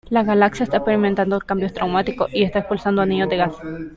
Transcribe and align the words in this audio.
La 0.09 0.23
galaxia 0.23 0.63
está 0.63 0.77
experimentando 0.77 1.37
cambios 1.39 1.73
traumáticos 1.73 2.27
y 2.33 2.41
está 2.41 2.57
expulsando 2.57 3.03
anillos 3.03 3.29
de 3.29 3.37
gas. 3.37 3.55